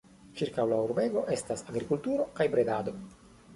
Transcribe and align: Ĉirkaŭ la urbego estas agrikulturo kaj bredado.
Ĉirkaŭ 0.39 0.63
la 0.71 0.79
urbego 0.85 1.23
estas 1.37 1.63
agrikulturo 1.73 2.29
kaj 2.41 2.51
bredado. 2.57 2.99